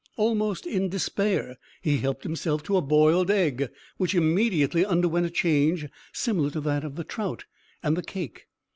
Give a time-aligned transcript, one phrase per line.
[0.17, 5.87] Almost in despair, he helped himself to a boiled egg, which immediately underwent a change
[6.11, 7.45] similar to those of the trout
[7.83, 8.47] and the cake.